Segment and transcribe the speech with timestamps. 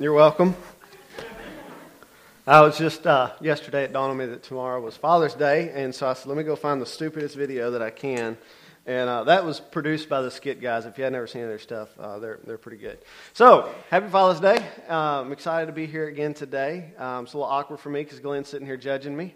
[0.00, 0.54] You're welcome.
[2.46, 5.92] I was just uh, yesterday it dawned on me that tomorrow was Father's Day, and
[5.92, 8.38] so I said, let me go find the stupidest video that I can.
[8.86, 10.86] And uh, that was produced by the Skit guys.
[10.86, 12.98] If you had never seen their stuff, uh, they're, they're pretty good.
[13.32, 14.64] So, happy Father's Day.
[14.88, 16.92] Uh, I'm excited to be here again today.
[16.96, 19.34] Um, it's a little awkward for me because Glenn's sitting here judging me.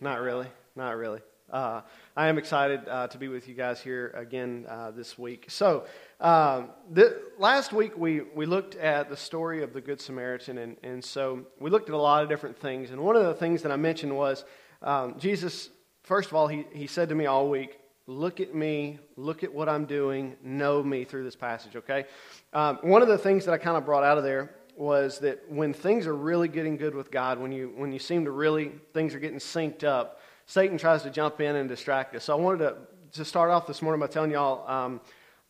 [0.00, 0.46] Not really.
[0.74, 1.20] Not really.
[1.52, 1.82] Uh,
[2.16, 5.44] I am excited uh, to be with you guys here again uh, this week.
[5.48, 5.84] So,
[6.22, 10.76] um, the, last week we, we looked at the story of the Good Samaritan, and,
[10.84, 12.92] and so we looked at a lot of different things.
[12.92, 14.44] And one of the things that I mentioned was
[14.82, 15.68] um, Jesus,
[16.04, 19.54] first of all, he, he said to me all week, Look at me, look at
[19.54, 22.04] what I'm doing, know me through this passage, okay?
[22.52, 25.40] Um, one of the things that I kind of brought out of there was that
[25.48, 28.72] when things are really getting good with God, when you, when you seem to really,
[28.92, 32.24] things are getting synced up, Satan tries to jump in and distract us.
[32.24, 32.76] So I wanted to,
[33.12, 35.00] to start off this morning by telling y'all um,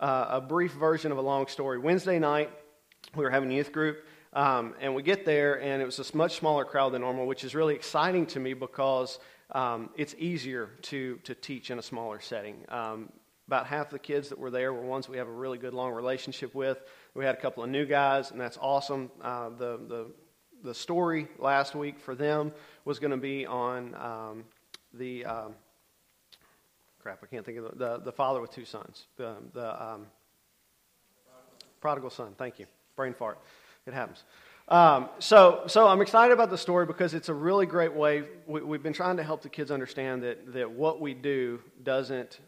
[0.02, 1.78] uh, a brief version of a long story.
[1.78, 2.50] Wednesday night,
[3.14, 6.16] we were having a youth group, um, and we get there, and it was a
[6.16, 9.20] much smaller crowd than normal, which is really exciting to me because
[9.52, 12.64] um, it's easier to, to teach in a smaller setting.
[12.68, 13.10] Um,
[13.46, 15.92] about half the kids that were there were ones we have a really good long
[15.92, 16.82] relationship with.
[17.14, 19.08] We had a couple of new guys, and that's awesome.
[19.20, 20.06] Uh, the, the,
[20.64, 22.52] the story last week for them
[22.84, 24.44] was going to be on um,
[24.94, 25.54] the um,
[27.02, 27.18] crap.
[27.22, 29.06] I can't think of the, the, the father with two sons.
[29.16, 30.06] The, the um,
[31.80, 32.34] prodigal son.
[32.38, 32.66] Thank you.
[32.96, 33.38] Brain fart.
[33.86, 34.22] It happens.
[34.68, 38.22] Um, so, so I'm excited about the story because it's a really great way.
[38.46, 42.38] We, have been trying to help the kids understand that, that what we do doesn't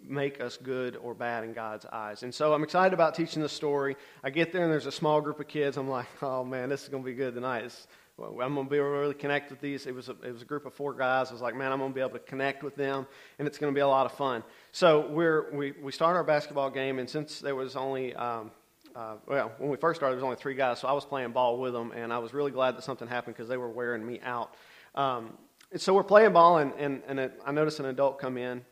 [0.00, 2.24] make us good or bad in God's eyes.
[2.24, 3.96] And so I'm excited about teaching the story.
[4.24, 5.76] I get there and there's a small group of kids.
[5.76, 7.64] I'm like, oh man, this is going to be good tonight.
[7.64, 7.86] It's,
[8.18, 9.86] I'm going to be able to really connect with these.
[9.86, 11.28] It was, a, it was a group of four guys.
[11.28, 13.06] I was like, man, I'm going to be able to connect with them,
[13.38, 14.42] and it's going to be a lot of fun.
[14.72, 18.50] So we're, we, we start our basketball game, and since there was only, um,
[18.94, 21.32] uh, well, when we first started, there was only three guys, so I was playing
[21.32, 24.06] ball with them, and I was really glad that something happened because they were wearing
[24.06, 24.54] me out.
[24.94, 25.36] Um,
[25.74, 28.64] so we're playing ball, and, and, and it, I noticed an adult come in,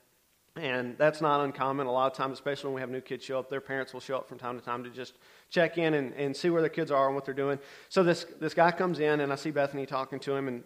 [0.57, 1.87] and that's not uncommon.
[1.87, 4.01] A lot of times, especially when we have new kids show up, their parents will
[4.01, 5.15] show up from time to time to just
[5.51, 7.59] check in and, and see where their kids are and what they're doing.
[7.89, 10.65] So this, this guy comes in, and I see Bethany talking to him, and,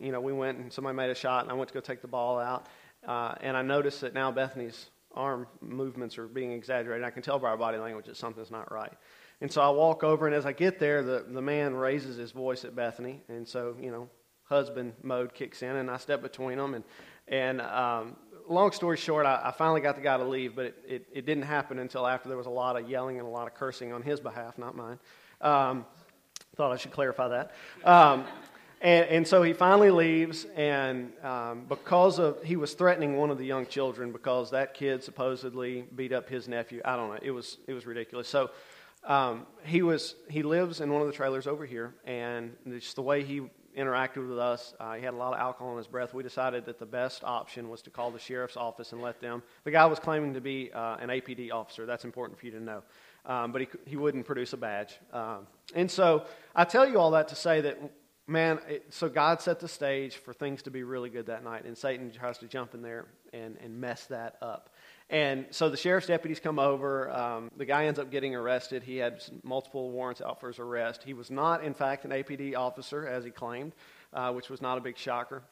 [0.00, 2.02] you know, we went and somebody made a shot, and I went to go take
[2.02, 2.68] the ball out.
[3.06, 7.04] Uh, and I noticed that now Bethany's arm movements are being exaggerated.
[7.04, 8.92] I can tell by her body language that something's not right.
[9.40, 12.30] And so I walk over, and as I get there, the, the man raises his
[12.30, 13.22] voice at Bethany.
[13.28, 14.08] And so, you know,
[14.44, 16.74] husband mode kicks in, and I step between them.
[16.74, 16.84] And,
[17.26, 18.16] and um,
[18.48, 21.26] long story short, I, I, finally got the guy to leave, but it, it, it,
[21.26, 23.92] didn't happen until after there was a lot of yelling and a lot of cursing
[23.92, 24.98] on his behalf, not mine.
[25.40, 25.86] Um,
[26.56, 27.52] thought I should clarify that.
[27.84, 28.24] Um,
[28.80, 33.38] and, and, so he finally leaves, and um, because of he was threatening one of
[33.38, 36.82] the young children because that kid supposedly beat up his nephew.
[36.84, 37.18] I don't know.
[37.22, 38.28] It was it was ridiculous.
[38.28, 38.50] So
[39.04, 43.02] um, he was he lives in one of the trailers over here, and just the
[43.02, 43.42] way he
[43.76, 44.74] interacted with us.
[44.78, 46.14] Uh, he had a lot of alcohol in his breath.
[46.14, 49.42] We decided that the best option was to call the sheriff's office and let them.
[49.64, 51.86] The guy was claiming to be uh, an APD officer.
[51.86, 52.82] That's important for you to know.
[53.24, 54.98] Um, but he, he wouldn't produce a badge.
[55.12, 56.24] Um, and so
[56.54, 57.78] I tell you all that to say that,
[58.26, 61.64] man, it, so God set the stage for things to be really good that night,
[61.64, 64.70] and Satan tries to jump in there and, and mess that up.
[65.12, 67.10] And so the sheriff's deputies come over.
[67.10, 68.82] Um, the guy ends up getting arrested.
[68.82, 71.02] He had multiple warrants out for his arrest.
[71.04, 73.74] He was not, in fact, an APD officer, as he claimed,
[74.14, 75.42] uh, which was not a big shocker.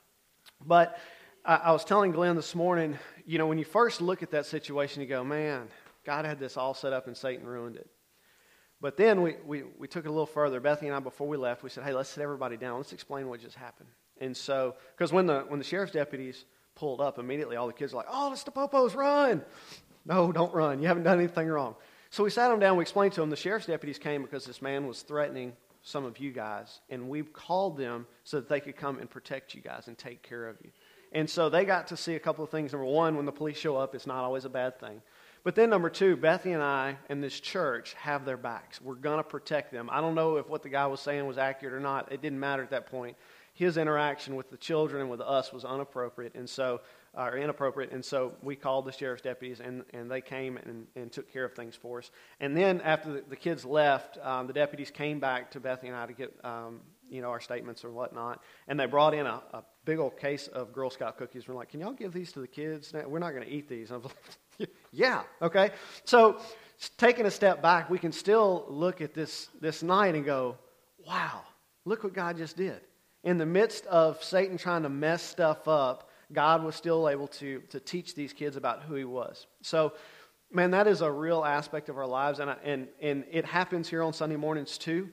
[0.66, 0.98] But
[1.44, 4.46] I, I was telling Glenn this morning, you know, when you first look at that
[4.46, 5.68] situation, you go, man,
[6.06, 7.90] God had this all set up and Satan ruined it.
[8.80, 10.58] But then we, we, we took it a little further.
[10.58, 12.78] Bethany and I, before we left, we said, hey, let's sit everybody down.
[12.78, 13.90] Let's explain what just happened.
[14.22, 16.46] And so, because when the, when the sheriff's deputies
[16.80, 19.44] pulled up, immediately all the kids are like, oh, it's the Popos, run.
[20.06, 20.80] No, don't run.
[20.80, 21.74] You haven't done anything wrong.
[22.08, 22.78] So we sat them down.
[22.78, 25.52] We explained to them the sheriff's deputies came because this man was threatening
[25.82, 29.54] some of you guys, and we called them so that they could come and protect
[29.54, 30.70] you guys and take care of you.
[31.12, 32.72] And so they got to see a couple of things.
[32.72, 35.02] Number one, when the police show up, it's not always a bad thing.
[35.44, 38.80] But then, number two, Bethany and I and this church have their backs.
[38.80, 39.88] We're going to protect them.
[39.92, 42.10] I don't know if what the guy was saying was accurate or not.
[42.12, 43.16] It didn't matter at that point
[43.52, 46.80] his interaction with the children and with us was inappropriate, and so
[47.14, 51.10] or inappropriate, and so we called the sheriff's deputies, and, and they came and, and
[51.10, 52.10] took care of things for us.
[52.38, 55.98] And then after the, the kids left, um, the deputies came back to Bethany and
[55.98, 56.80] I to get um,
[57.10, 60.46] you know our statements or whatnot, and they brought in a, a big old case
[60.48, 61.48] of Girl Scout cookies.
[61.48, 62.92] We're like, can y'all give these to the kids?
[62.92, 63.90] We're not going to eat these.
[63.90, 65.70] I was like, yeah, okay.
[66.04, 66.38] So
[66.96, 70.56] taking a step back, we can still look at this this night and go,
[71.04, 71.42] wow,
[71.84, 72.80] look what God just did
[73.24, 77.60] in the midst of Satan trying to mess stuff up, God was still able to,
[77.70, 79.46] to teach these kids about who he was.
[79.62, 79.94] So,
[80.52, 83.88] man, that is a real aspect of our lives, and, I, and, and it happens
[83.88, 85.08] here on Sunday mornings too.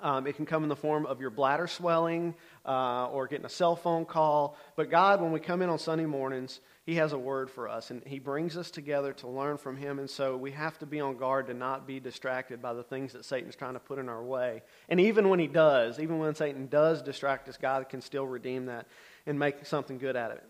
[0.00, 3.50] Um, it can come in the form of your bladder swelling uh, or getting a
[3.50, 4.56] cell phone call.
[4.76, 7.90] But God, when we come in on Sunday mornings, He has a word for us,
[7.90, 9.98] and He brings us together to learn from Him.
[9.98, 13.12] And so we have to be on guard to not be distracted by the things
[13.12, 14.62] that Satan's trying to put in our way.
[14.88, 18.66] And even when he does, even when Satan does distract us, God can still redeem
[18.66, 18.86] that
[19.26, 20.44] and make something good out of it.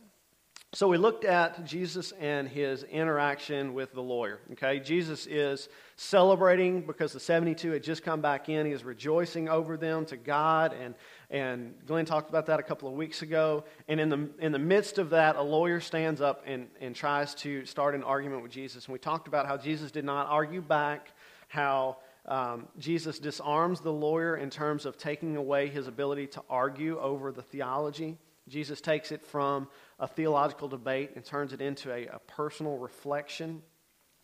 [0.75, 4.41] So we looked at Jesus and his interaction with the lawyer.
[4.53, 8.65] Okay, Jesus is celebrating because the 72 had just come back in.
[8.65, 10.95] He is rejoicing over them to God, and
[11.29, 13.65] and Glenn talked about that a couple of weeks ago.
[13.87, 17.35] And in the in the midst of that, a lawyer stands up and and tries
[17.37, 18.87] to start an argument with Jesus.
[18.87, 21.13] And we talked about how Jesus did not argue back,
[21.49, 26.99] how um, Jesus disarms the lawyer in terms of taking away his ability to argue
[26.99, 28.17] over the theology.
[28.49, 29.69] Jesus takes it from
[29.99, 33.62] a theological debate and turns it into a, a personal reflection.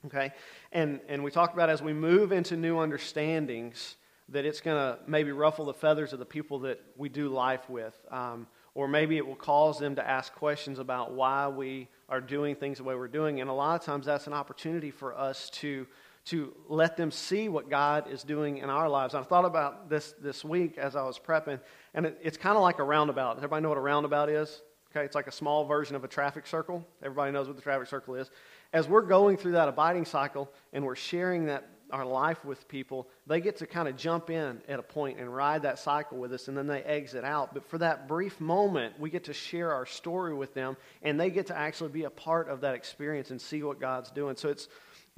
[0.06, 0.32] Okay?
[0.72, 3.96] And, and we talked about as we move into new understandings
[4.30, 7.68] that it's going to maybe ruffle the feathers of the people that we do life
[7.70, 7.98] with.
[8.10, 12.54] Um, or maybe it will cause them to ask questions about why we are doing
[12.54, 13.40] things the way we're doing.
[13.40, 15.86] And a lot of times that's an opportunity for us to
[16.28, 19.14] to let them see what God is doing in our lives.
[19.14, 21.58] I thought about this this week as I was prepping,
[21.94, 23.34] and it, it's kind of like a roundabout.
[23.34, 24.62] Does everybody know what a roundabout is?
[24.90, 26.86] Okay, it's like a small version of a traffic circle.
[27.02, 28.30] Everybody knows what the traffic circle is.
[28.72, 33.08] As we're going through that abiding cycle and we're sharing that our life with people,
[33.26, 36.32] they get to kind of jump in at a point and ride that cycle with
[36.32, 37.54] us, and then they exit out.
[37.54, 41.30] But for that brief moment, we get to share our story with them, and they
[41.30, 44.36] get to actually be a part of that experience and see what God's doing.
[44.36, 44.68] So it's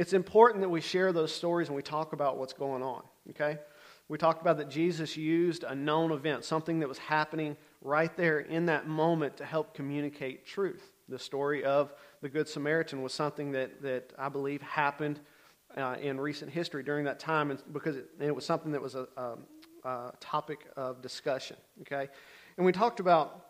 [0.00, 3.58] it's important that we share those stories and we talk about what's going on, okay?
[4.10, 8.40] We talked about that Jesus used a known event, something that was happening right there
[8.40, 10.82] in that moment to help communicate truth.
[11.08, 15.20] The story of the Good Samaritan was something that, that I believe happened
[15.76, 18.82] uh, in recent history during that time and because it, and it was something that
[18.82, 19.36] was a, a,
[19.88, 22.08] a topic of discussion, okay?
[22.56, 23.46] And we talked about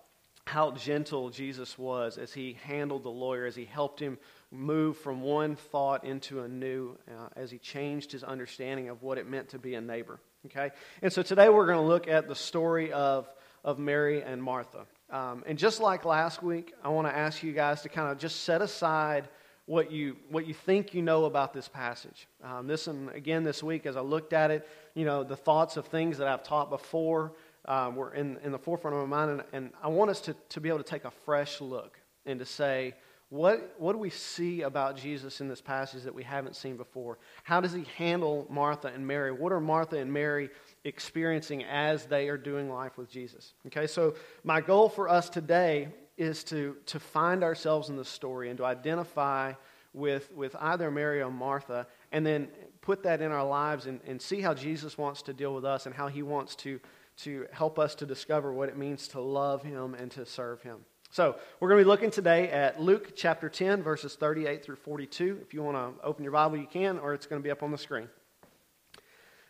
[0.46, 4.18] how gentle Jesus was as he handled the lawyer, as he helped him
[4.50, 9.16] move from one thought into a new, uh, as he changed his understanding of what
[9.16, 10.20] it meant to be a neighbor.
[10.46, 10.70] Okay?
[11.02, 13.28] And so today we're going to look at the story of,
[13.64, 14.86] of Mary and Martha.
[15.10, 18.18] Um, and just like last week, I want to ask you guys to kind of
[18.18, 19.28] just set aside
[19.66, 22.26] what you, what you think you know about this passage.
[22.42, 25.76] Um, this, and again, this week, as I looked at it, you know, the thoughts
[25.76, 27.32] of things that I've taught before
[27.66, 29.30] um, were in, in the forefront of my mind.
[29.30, 32.38] And, and I want us to, to be able to take a fresh look and
[32.38, 32.94] to say,
[33.30, 37.16] what, what do we see about Jesus in this passage that we haven't seen before?
[37.44, 39.30] How does he handle Martha and Mary?
[39.30, 40.50] What are Martha and Mary
[40.82, 43.54] experiencing as they are doing life with Jesus?
[43.68, 48.50] Okay, so my goal for us today is to, to find ourselves in the story
[48.50, 49.52] and to identify
[49.94, 52.48] with, with either Mary or Martha and then
[52.80, 55.86] put that in our lives and, and see how Jesus wants to deal with us
[55.86, 56.80] and how he wants to,
[57.18, 60.78] to help us to discover what it means to love him and to serve him.
[61.12, 65.40] So, we're going to be looking today at Luke chapter 10, verses 38 through 42.
[65.42, 67.64] If you want to open your Bible, you can, or it's going to be up
[67.64, 68.08] on the screen.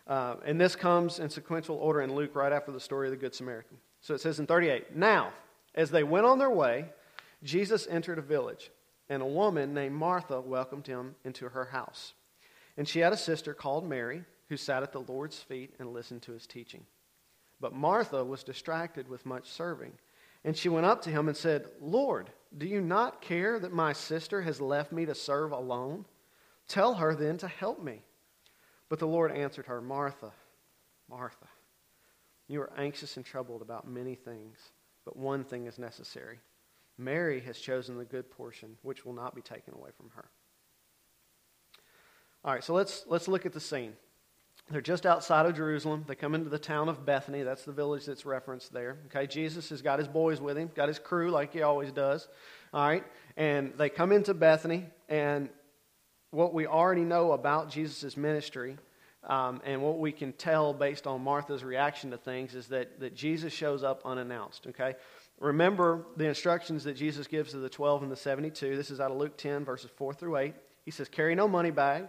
[0.07, 3.19] Uh, and this comes in sequential order in Luke right after the story of the
[3.19, 3.77] Good Samaritan.
[4.01, 5.35] So it says in 38 Now,
[5.75, 6.87] as they went on their way,
[7.45, 8.71] Jesus entered a village,
[9.11, 12.15] and a woman named Martha welcomed him into her house.
[12.79, 16.23] And she had a sister called Mary, who sat at the Lord's feet and listened
[16.23, 16.87] to his teaching.
[17.61, 19.93] But Martha was distracted with much serving.
[20.44, 23.92] And she went up to him and said, Lord, do you not care that my
[23.92, 26.06] sister has left me to serve alone?
[26.66, 28.02] Tell her then to help me.
[28.88, 30.32] But the Lord answered her, Martha,
[31.09, 31.47] Martha,
[32.49, 34.59] you are anxious and troubled about many things,
[35.04, 36.38] but one thing is necessary.
[36.99, 40.28] Mary has chosen the good portion, which will not be taken away from her.
[42.44, 43.92] All right, so let's, let's look at the scene.
[44.71, 46.05] They're just outside of Jerusalem.
[46.07, 47.43] They come into the town of Bethany.
[47.43, 48.99] That's the village that's referenced there.
[49.07, 52.29] Okay, Jesus has got his boys with him, got his crew like he always does.
[52.73, 53.05] All right,
[53.37, 55.49] and they come into Bethany, and
[56.31, 58.77] what we already know about Jesus' ministry
[59.25, 63.17] um, and what we can tell based on Martha's reaction to things is that, that
[63.17, 64.69] Jesus shows up unannounced.
[64.69, 64.95] Okay,
[65.41, 68.77] remember the instructions that Jesus gives to the 12 and the 72.
[68.77, 70.55] This is out of Luke 10, verses 4 through 8.
[70.85, 72.09] He says, Carry no money bag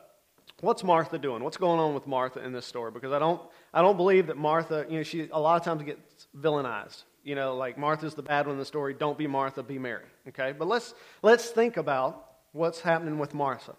[0.61, 1.43] what's Martha doing?
[1.43, 2.91] What's going on with Martha in this story?
[2.91, 3.41] Because I don't,
[3.73, 7.03] I don't believe that Martha, you know, she a lot of times gets villainized.
[7.23, 8.93] you know, like Martha's the bad one in the story.
[8.93, 10.05] Don't be Martha, be Mary.
[10.29, 10.53] Okay?
[10.57, 13.75] But let's, let's think about what's happening with Martha.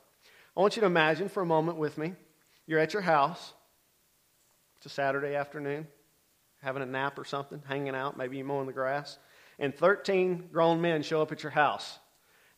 [0.56, 2.14] I want you to imagine for a moment with me.
[2.66, 3.52] You're at your house.
[4.76, 5.86] It's a Saturday afternoon,
[6.60, 9.18] having a nap or something, hanging out, maybe you mowing the grass.
[9.58, 11.98] And 13 grown men show up at your house.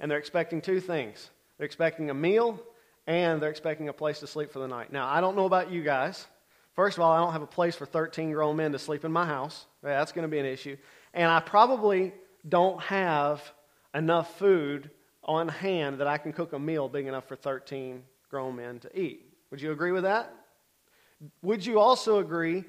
[0.01, 2.61] And they're expecting two things they're expecting a meal
[3.07, 4.93] and they're expecting a place to sleep for the night.
[4.93, 6.27] Now, I don't know about you guys.
[6.75, 9.13] First of all, I don't have a place for 13 grown men to sleep in
[9.13, 9.67] my house.
[9.83, 10.77] That's going to be an issue.
[11.13, 12.13] And I probably
[12.49, 13.43] don't have
[13.95, 14.91] enough food
[15.23, 18.99] on hand that I can cook a meal big enough for 13 grown men to
[18.99, 19.25] eat.
[19.51, 20.35] Would you agree with that?
[21.43, 22.65] Would you also agree,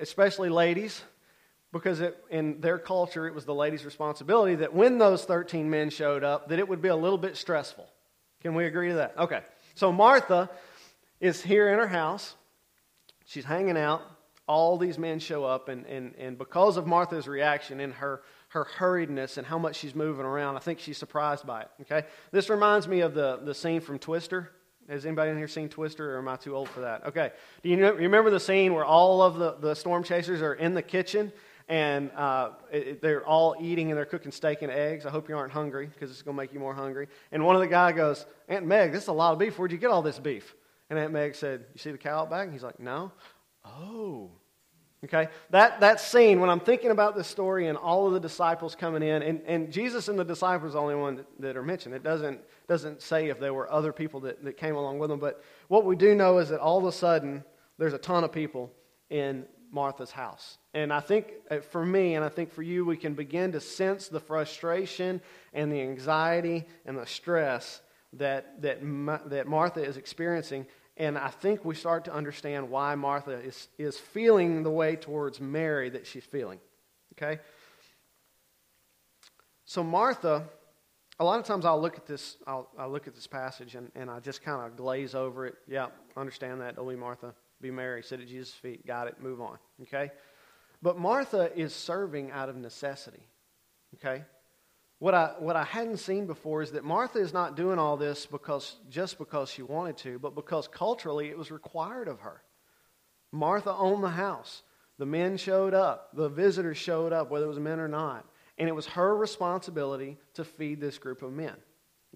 [0.00, 1.02] especially ladies,
[1.72, 5.90] because it, in their culture it was the ladies' responsibility, that when those 13 men
[5.90, 7.88] showed up, that it would be a little bit stressful?
[8.42, 9.16] Can we agree to that?
[9.16, 9.40] Okay.
[9.74, 10.50] So Martha
[11.20, 12.34] is here in her house.
[13.24, 14.02] She's hanging out.
[14.46, 18.66] All these men show up, and, and, and because of Martha's reaction and her, her
[18.78, 21.70] hurriedness and how much she's moving around, I think she's surprised by it.
[21.82, 22.06] Okay?
[22.30, 24.52] This reminds me of the, the scene from Twister.
[24.88, 27.06] Has anybody in here seen Twister, or am I too old for that?
[27.06, 27.32] Okay.
[27.62, 30.82] Do you remember the scene where all of the, the storm chasers are in the
[30.82, 31.32] kitchen
[31.68, 35.06] and uh, it, they're all eating and they're cooking steak and eggs?
[35.06, 37.08] I hope you aren't hungry because it's going to make you more hungry.
[37.32, 39.58] And one of the guy goes, Aunt Meg, this is a lot of beef.
[39.58, 40.54] Where'd you get all this beef?
[40.90, 42.44] And Aunt Meg said, You see the cow out back?
[42.44, 43.12] And he's like, No.
[43.64, 44.30] Oh.
[45.04, 45.28] Okay?
[45.50, 49.02] That, that scene, when I'm thinking about this story and all of the disciples coming
[49.02, 51.94] in, and, and Jesus and the disciples are the only one that, that, are mentioned.
[51.94, 55.20] It doesn't, doesn't say if there were other people that, that came along with them.
[55.20, 57.44] But what we do know is that all of a sudden,
[57.78, 58.72] there's a ton of people
[59.10, 59.44] in
[59.74, 60.56] Martha's house.
[60.72, 63.60] And I think uh, for me, and I think for you, we can begin to
[63.60, 65.20] sense the frustration
[65.52, 67.82] and the anxiety and the stress
[68.14, 68.80] that, that,
[69.28, 70.66] that Martha is experiencing
[70.96, 75.40] and I think we start to understand why Martha is, is feeling the way towards
[75.40, 76.60] Mary that she's feeling.
[77.12, 77.40] Okay?
[79.64, 80.44] So, Martha,
[81.18, 83.90] a lot of times I'll look at this, I'll, I'll look at this passage and,
[83.96, 85.56] and I just kind of glaze over it.
[85.66, 86.76] Yeah, understand that.
[86.76, 87.34] Don't be Martha.
[87.60, 88.02] Be Mary.
[88.02, 88.86] Sit at Jesus' feet.
[88.86, 89.20] Got it.
[89.20, 89.58] Move on.
[89.82, 90.10] Okay?
[90.82, 93.26] But Martha is serving out of necessity.
[93.94, 94.24] Okay?
[94.98, 98.26] What I, what I hadn't seen before is that Martha is not doing all this
[98.26, 102.42] because, just because she wanted to, but because culturally it was required of her.
[103.32, 104.62] Martha owned the house.
[104.98, 106.10] The men showed up.
[106.14, 108.24] The visitors showed up, whether it was men or not.
[108.58, 111.56] And it was her responsibility to feed this group of men.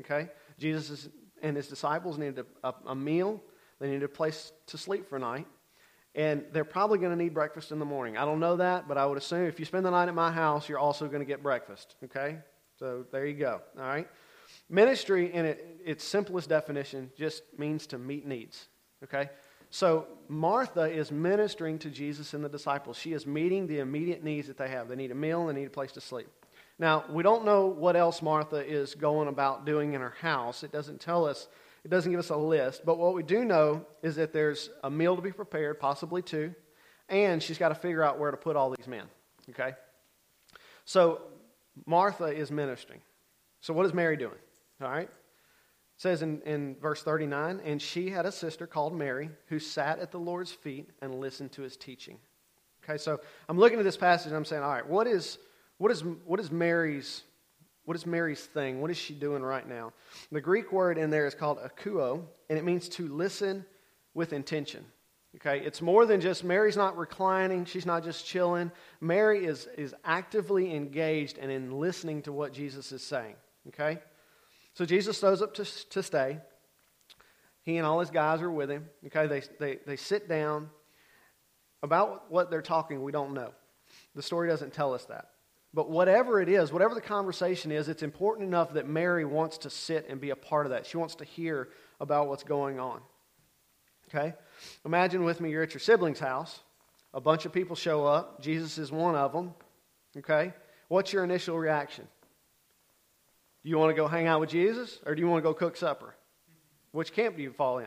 [0.00, 0.28] Okay?
[0.58, 1.08] Jesus
[1.42, 3.42] and his disciples needed a, a, a meal,
[3.80, 5.46] they need a place to sleep for a night.
[6.14, 8.16] And they're probably going to need breakfast in the morning.
[8.16, 10.32] I don't know that, but I would assume if you spend the night at my
[10.32, 11.94] house, you're also going to get breakfast.
[12.04, 12.38] Okay?
[12.78, 13.60] So there you go.
[13.76, 14.08] All right.
[14.68, 18.68] Ministry, in it, its simplest definition, just means to meet needs.
[19.04, 19.30] Okay.
[19.70, 22.96] So Martha is ministering to Jesus and the disciples.
[22.96, 24.88] She is meeting the immediate needs that they have.
[24.88, 25.46] They need a meal.
[25.46, 26.28] They need a place to sleep.
[26.78, 30.62] Now we don't know what else Martha is going about doing in her house.
[30.62, 31.48] It doesn't tell us.
[31.88, 32.84] It doesn't give us a list.
[32.84, 36.54] But what we do know is that there's a meal to be prepared, possibly two,
[37.08, 39.06] and she's got to figure out where to put all these men.
[39.48, 39.72] Okay.
[40.84, 41.22] So
[41.86, 43.00] Martha is ministering.
[43.62, 44.36] So, what is Mary doing?
[44.82, 45.08] All right.
[45.08, 45.10] It
[45.96, 50.12] says in, in verse 39 and she had a sister called Mary who sat at
[50.12, 52.18] the Lord's feet and listened to his teaching.
[52.84, 53.18] Okay, so
[53.48, 55.38] I'm looking at this passage and I'm saying, all right, what is,
[55.78, 57.22] what is, what is Mary's
[57.88, 58.82] what is Mary's thing?
[58.82, 59.94] What is she doing right now?
[60.30, 63.64] The Greek word in there is called akouo, and it means to listen
[64.12, 64.84] with intention.
[65.36, 68.70] Okay, it's more than just Mary's not reclining, she's not just chilling.
[69.00, 73.36] Mary is, is actively engaged and in listening to what Jesus is saying.
[73.68, 74.00] Okay?
[74.74, 76.40] So Jesus shows up to, to stay.
[77.62, 78.84] He and all his guys are with him.
[79.06, 80.68] Okay, they, they, they sit down.
[81.82, 83.52] About what they're talking, we don't know.
[84.14, 85.30] The story doesn't tell us that.
[85.78, 89.70] But whatever it is, whatever the conversation is, it's important enough that Mary wants to
[89.70, 90.86] sit and be a part of that.
[90.86, 91.68] She wants to hear
[92.00, 93.00] about what's going on.
[94.08, 94.34] Okay?
[94.84, 96.58] Imagine with me you're at your sibling's house.
[97.14, 98.42] A bunch of people show up.
[98.42, 99.54] Jesus is one of them.
[100.16, 100.52] Okay?
[100.88, 102.08] What's your initial reaction?
[103.62, 105.54] Do you want to go hang out with Jesus or do you want to go
[105.54, 106.12] cook supper?
[106.90, 107.86] Which camp do you fall in?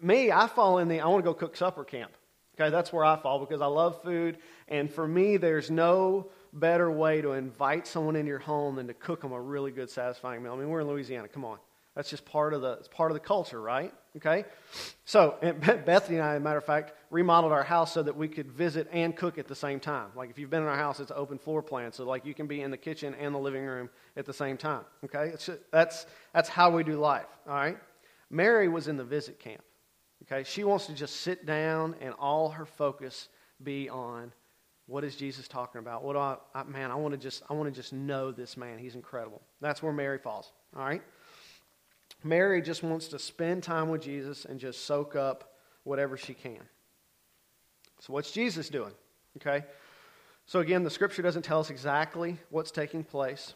[0.00, 2.12] Me, I fall in the I want to go cook supper camp.
[2.58, 4.38] Okay, that's where I fall because I love food.
[4.68, 8.94] And for me, there's no better way to invite someone in your home than to
[8.94, 10.52] cook them a really good, satisfying meal.
[10.52, 11.28] I mean, we're in Louisiana.
[11.28, 11.58] Come on.
[11.94, 13.92] That's just part of the, it's part of the culture, right?
[14.16, 14.44] Okay?
[15.04, 18.28] So, Bethany and I, as a matter of fact, remodeled our house so that we
[18.28, 20.08] could visit and cook at the same time.
[20.14, 21.92] Like, if you've been in our house, it's open floor plan.
[21.92, 24.56] So, like, you can be in the kitchen and the living room at the same
[24.56, 24.84] time.
[25.04, 25.32] Okay?
[25.32, 27.26] Just, that's, that's how we do life.
[27.48, 27.76] All right?
[28.30, 29.62] Mary was in the visit camp.
[30.22, 30.44] Okay?
[30.48, 33.28] She wants to just sit down and all her focus
[33.62, 34.32] be on
[34.90, 36.02] What is Jesus talking about?
[36.02, 38.56] What do I, I man, I want to just I want to just know this
[38.56, 38.76] man.
[38.76, 39.40] He's incredible.
[39.60, 40.50] That's where Mary falls.
[40.76, 41.00] All right?
[42.24, 45.52] Mary just wants to spend time with Jesus and just soak up
[45.84, 46.58] whatever she can.
[48.00, 48.90] So what's Jesus doing?
[49.36, 49.64] Okay?
[50.44, 53.54] So again, the scripture doesn't tell us exactly what's taking place.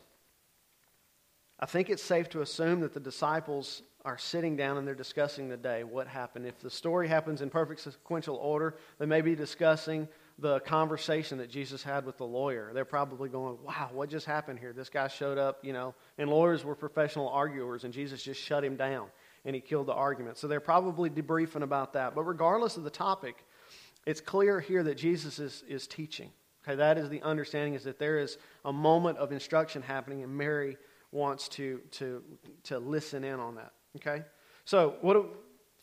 [1.58, 5.48] I think it's safe to assume that the disciples are sitting down and they're discussing
[5.48, 6.46] the day, what happened.
[6.46, 10.06] If the story happens in perfect sequential order, they may be discussing
[10.38, 12.72] the conversation that Jesus had with the lawyer.
[12.74, 14.72] They're probably going, wow, what just happened here?
[14.72, 18.64] This guy showed up, you know, and lawyers were professional arguers, and Jesus just shut
[18.64, 19.08] him down
[19.44, 20.38] and he killed the argument.
[20.38, 22.14] So they're probably debriefing about that.
[22.14, 23.44] But regardless of the topic,
[24.06, 26.30] it's clear here that Jesus is, is teaching.
[26.66, 30.34] Okay, that is the understanding is that there is a moment of instruction happening, and
[30.34, 30.78] Mary
[31.12, 32.22] wants to, to,
[32.64, 33.72] to listen in on that.
[33.96, 34.22] Okay?
[34.64, 35.28] So, what do,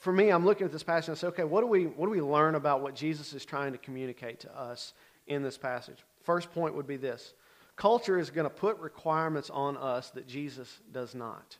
[0.01, 2.08] for me, I'm looking at this passage and I say, okay, what do, we, what
[2.08, 4.93] do we learn about what Jesus is trying to communicate to us
[5.27, 6.00] in this passage?
[6.24, 7.36] First point would be this
[7.75, 11.55] culture is going to put requirements on us that Jesus does not.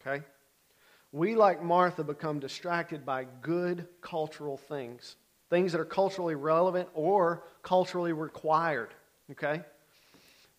[0.00, 0.24] Okay?
[1.12, 5.14] We, like Martha, become distracted by good cultural things,
[5.50, 8.90] things that are culturally relevant or culturally required.
[9.30, 9.62] Okay?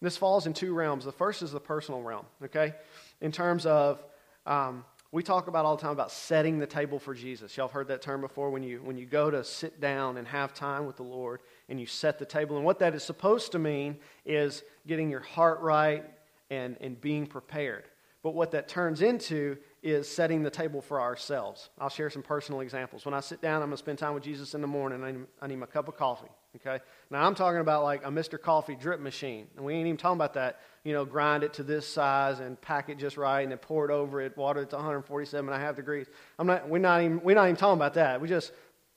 [0.01, 1.03] This falls in two realms.
[1.03, 2.75] The first is the personal realm, okay?
[3.19, 4.01] In terms of,
[4.45, 7.55] um, we talk about all the time about setting the table for Jesus.
[7.55, 10.27] Y'all have heard that term before when you, when you go to sit down and
[10.27, 12.57] have time with the Lord and you set the table.
[12.57, 16.03] And what that is supposed to mean is getting your heart right
[16.49, 17.85] and, and being prepared.
[18.21, 21.69] But what that turns into is setting the table for ourselves.
[21.79, 23.05] I'll share some personal examples.
[23.05, 25.03] When I sit down, I'm going to spend time with Jesus in the morning.
[25.03, 26.27] I need, I need my cup of coffee.
[26.65, 26.83] Okay.
[27.09, 28.41] Now I'm talking about like a Mr.
[28.41, 30.59] Coffee drip machine, and we ain't even talking about that.
[30.83, 33.85] You know, grind it to this size and pack it just right, and then pour
[33.85, 36.07] it over it, water it to 147 and a half degrees.
[36.39, 36.67] I'm not.
[36.67, 37.21] We're not even.
[37.21, 38.19] We're not even talking about that.
[38.21, 38.51] We just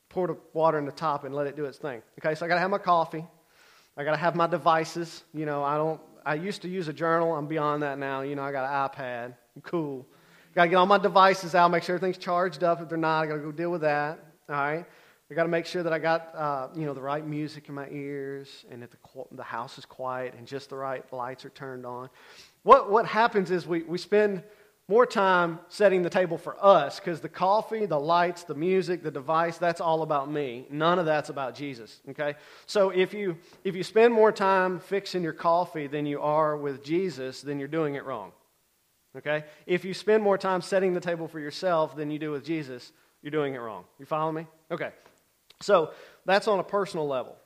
[0.08, 2.02] pour the water in the top and let it do its thing.
[2.18, 2.34] Okay.
[2.34, 3.24] So I got to have my coffee.
[3.96, 5.22] I got to have my devices.
[5.34, 6.00] You know, I don't.
[6.24, 7.34] I used to use a journal.
[7.34, 8.22] I'm beyond that now.
[8.22, 9.34] You know, I got an iPad.
[9.56, 10.06] I'm cool.
[10.54, 12.82] Got to get all my devices out, make sure everything's charged up.
[12.82, 14.18] If they're not, I got to go deal with that.
[14.48, 14.84] All right.
[15.30, 17.74] I got to make sure that I got uh, you know the right music in
[17.74, 18.98] my ears, and that the
[19.32, 22.10] the house is quiet, and just the right lights are turned on.
[22.62, 24.42] What what happens is we we spend
[24.90, 29.10] more time setting the table for us because the coffee, the lights, the music, the
[29.10, 30.66] device, that's all about me.
[30.68, 32.00] None of that's about Jesus.
[32.10, 32.34] Okay?
[32.66, 36.82] So if you if you spend more time fixing your coffee than you are with
[36.82, 38.32] Jesus, then you're doing it wrong.
[39.16, 39.44] Okay?
[39.64, 42.90] If you spend more time setting the table for yourself than you do with Jesus,
[43.22, 43.84] you're doing it wrong.
[44.00, 44.48] You follow me?
[44.72, 44.90] Okay.
[45.60, 45.92] So
[46.24, 47.36] that's on a personal level.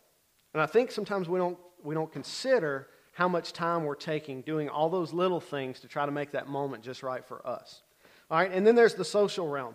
[0.53, 4.69] And I think sometimes we don't, we don't consider how much time we're taking doing
[4.69, 7.83] all those little things to try to make that moment just right for us.
[8.31, 9.75] All right, and then there's the social realm.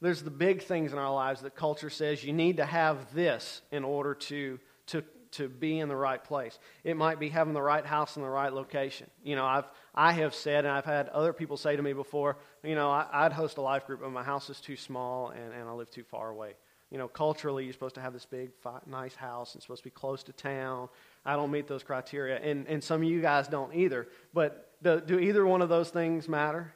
[0.00, 3.60] There's the big things in our lives that culture says you need to have this
[3.70, 6.58] in order to, to, to be in the right place.
[6.84, 9.08] It might be having the right house in the right location.
[9.22, 12.38] You know, I've, I have said, and I've had other people say to me before,
[12.64, 15.52] you know, I, would host a life group, but my house is too small and,
[15.52, 16.54] and I live too far away
[16.90, 18.50] you know, culturally, you're supposed to have this big,
[18.86, 20.88] nice house and supposed to be close to town.
[21.24, 24.08] I don't meet those criteria, and, and some of you guys don't either.
[24.34, 26.74] But do, do either one of those things matter?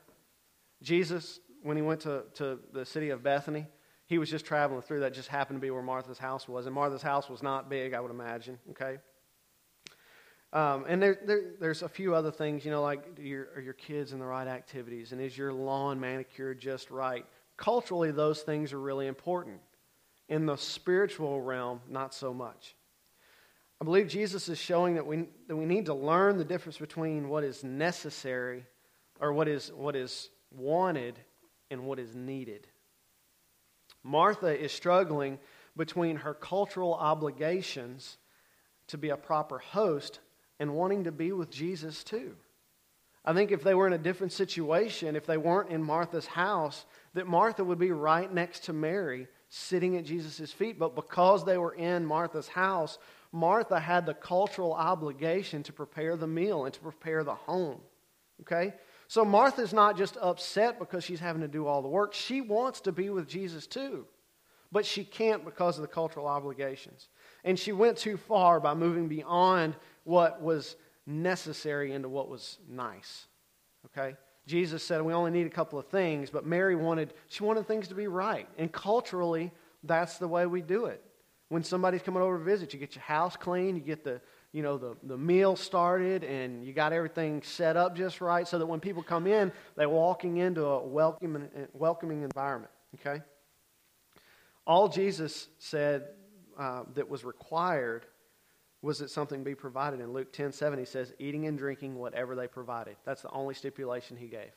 [0.83, 3.67] Jesus, when he went to, to the city of Bethany,
[4.07, 5.01] he was just traveling through.
[5.01, 6.67] That just happened to be where Martha's house was.
[6.67, 8.99] And Martha's house was not big, I would imagine, okay?
[10.53, 13.73] Um, and there, there, there's a few other things, you know, like your, are your
[13.73, 15.11] kids in the right activities?
[15.11, 17.27] And is your lawn manicured just right?
[17.57, 19.59] Culturally, those things are really important.
[20.29, 22.75] In the spiritual realm, not so much.
[23.81, 27.29] I believe Jesus is showing that we, that we need to learn the difference between
[27.29, 28.65] what is necessary
[29.21, 31.19] or what is, what is wanted
[31.71, 32.67] and what is needed.
[34.03, 35.39] Martha is struggling
[35.77, 38.19] between her cultural obligations
[38.89, 40.21] to be a proper host
[40.61, 42.37] and wanting to be with Jesus too.
[43.25, 46.85] I think if they were in a different situation, if they weren't in Martha's house,
[47.15, 50.79] that Martha would be right next to Mary sitting at Jesus' feet.
[50.79, 52.99] But because they were in Martha's house,
[53.31, 57.81] Martha had the cultural obligation to prepare the meal and to prepare the home.
[58.41, 58.75] Okay?
[59.07, 62.15] So Martha's not just upset because she's having to do all the work.
[62.15, 64.07] She wants to be with Jesus too.
[64.73, 67.09] But she can't because of the cultural obligations.
[67.45, 70.75] And she went too far by moving beyond what was
[71.07, 73.29] necessary into what was nice.
[73.87, 74.17] Okay?
[74.47, 77.89] Jesus said we only need a couple of things, but Mary wanted she wanted things
[77.89, 78.49] to be right.
[78.59, 79.53] And culturally,
[79.83, 81.03] that's the way we do it.
[81.49, 84.21] When somebody's coming over to visit, you get your house clean, you get the
[84.53, 88.59] you know the, the meal started, and you got everything set up just right so
[88.59, 92.71] that when people come in, they're walking into a welcoming, welcoming environment.
[93.01, 93.23] Okay?
[94.67, 96.09] All Jesus said
[96.59, 98.07] uh, that was required
[98.85, 100.01] was it something be provided?
[100.01, 102.97] In Luke 10 7, he says, eating and drinking whatever they provided.
[103.07, 104.53] That's the only stipulation he gave.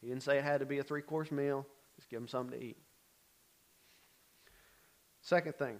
[0.00, 2.58] He didn't say it had to be a three course meal, just give them something
[2.58, 2.76] to eat.
[5.20, 5.78] Second thing,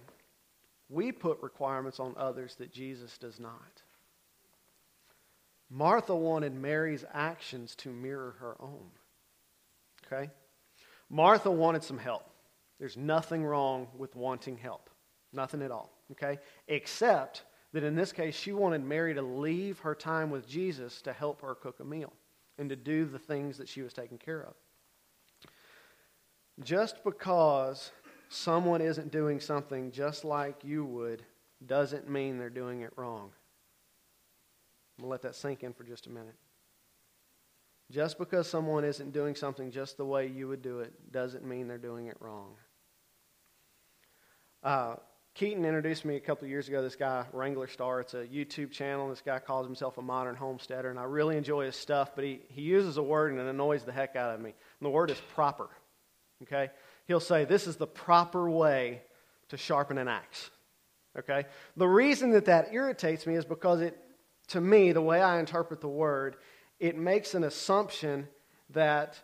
[0.87, 3.81] we put requirements on others that Jesus does not.
[5.69, 8.91] Martha wanted Mary's actions to mirror her own.
[10.05, 10.31] Okay?
[11.09, 12.29] Martha wanted some help.
[12.79, 14.89] There's nothing wrong with wanting help.
[15.33, 15.91] Nothing at all.
[16.11, 16.39] Okay?
[16.69, 17.43] Except
[17.73, 21.41] that in this case, she wanted Mary to leave her time with Jesus to help
[21.41, 22.13] her cook a meal
[22.57, 24.53] and to do the things that she was taking care of.
[26.63, 27.91] Just because
[28.29, 31.23] someone isn't doing something just like you would
[31.65, 33.31] doesn't mean they're doing it wrong.
[34.97, 36.35] I'm going to let that sink in for just a minute.
[37.91, 41.67] Just because someone isn't doing something just the way you would do it doesn't mean
[41.67, 42.55] they're doing it wrong.
[44.63, 44.95] Uh,
[45.35, 46.83] Keaton introduced me a couple years ago.
[46.83, 49.09] This guy, Wranglerstar, it's a YouTube channel.
[49.09, 52.11] This guy calls himself a modern homesteader, and I really enjoy his stuff.
[52.13, 54.51] But he, he uses a word and it annoys the heck out of me.
[54.51, 55.69] And the word is proper.
[56.43, 56.69] Okay,
[57.07, 59.01] he'll say this is the proper way
[59.49, 60.51] to sharpen an axe.
[61.17, 61.45] Okay,
[61.77, 63.97] the reason that that irritates me is because it,
[64.49, 66.35] to me, the way I interpret the word,
[66.79, 68.27] it makes an assumption
[68.71, 69.19] that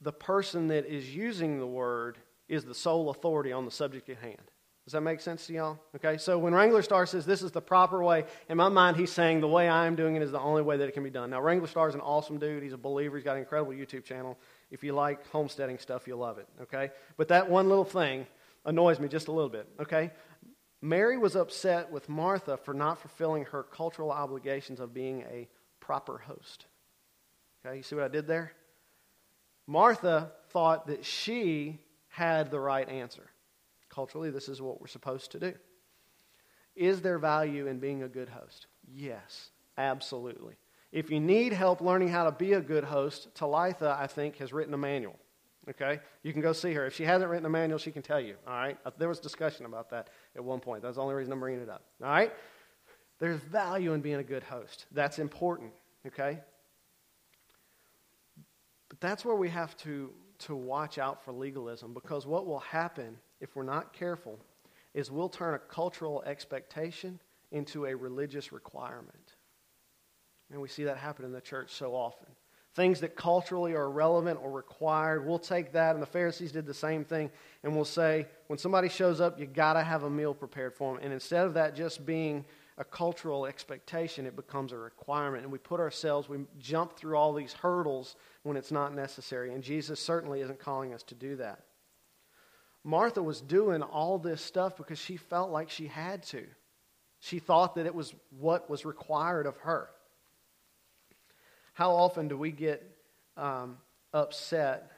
[0.00, 2.16] the person that is using the word
[2.48, 4.50] is the sole authority on the subject at hand.
[4.84, 5.78] Does that make sense to y'all?
[5.96, 9.40] Okay, so when Wranglerstar says this is the proper way, in my mind, he's saying
[9.40, 11.30] the way I'm doing it is the only way that it can be done.
[11.30, 12.62] Now, Wranglerstar is an awesome dude.
[12.62, 13.16] He's a believer.
[13.16, 14.38] He's got an incredible YouTube channel.
[14.70, 16.46] If you like homesteading stuff, you'll love it.
[16.62, 18.26] Okay, but that one little thing
[18.66, 19.66] annoys me just a little bit.
[19.80, 20.10] Okay,
[20.82, 25.48] Mary was upset with Martha for not fulfilling her cultural obligations of being a
[25.80, 26.66] proper host.
[27.64, 28.52] Okay, you see what I did there?
[29.66, 33.30] Martha thought that she had the right answer.
[33.94, 35.54] Culturally, this is what we're supposed to do.
[36.74, 38.66] Is there value in being a good host?
[38.92, 40.54] Yes, absolutely.
[40.90, 44.52] If you need help learning how to be a good host, Talitha, I think, has
[44.52, 45.16] written a manual.
[45.70, 46.00] Okay?
[46.22, 46.86] You can go see her.
[46.86, 48.34] If she hasn't written a manual, she can tell you.
[48.46, 48.76] All right?
[48.84, 50.82] Uh, there was discussion about that at one point.
[50.82, 51.84] That's the only reason I'm bringing it up.
[52.02, 52.32] All right?
[53.20, 54.86] There's value in being a good host.
[54.90, 55.70] That's important.
[56.06, 56.40] Okay?
[58.88, 63.16] But that's where we have to, to watch out for legalism because what will happen
[63.44, 64.38] if we're not careful,
[64.94, 67.20] is we'll turn a cultural expectation
[67.52, 69.34] into a religious requirement.
[70.50, 72.26] And we see that happen in the church so often.
[72.74, 76.74] Things that culturally are relevant or required, we'll take that, and the Pharisees did the
[76.74, 77.30] same thing,
[77.62, 80.94] and we'll say, when somebody shows up, you got to have a meal prepared for
[80.94, 81.04] them.
[81.04, 82.44] And instead of that just being
[82.78, 85.44] a cultural expectation, it becomes a requirement.
[85.44, 89.54] And we put ourselves, we jump through all these hurdles when it's not necessary.
[89.54, 91.60] And Jesus certainly isn't calling us to do that.
[92.84, 96.44] Martha was doing all this stuff because she felt like she had to.
[97.20, 99.88] She thought that it was what was required of her.
[101.72, 102.86] How often do we get
[103.38, 103.78] um,
[104.12, 104.92] upset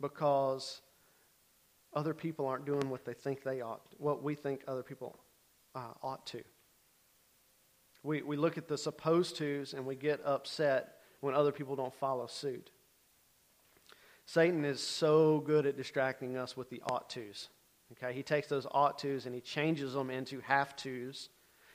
[0.00, 0.82] because
[1.94, 5.16] other people aren't doing what they think they ought, what we think other people
[5.76, 6.42] uh, ought to?
[8.02, 11.94] We, we look at the supposed tos and we get upset when other people don't
[11.94, 12.70] follow suit.
[14.32, 17.48] Satan is so good at distracting us with the ought tos.
[17.90, 21.30] Okay, he takes those ought tos and he changes them into have tos,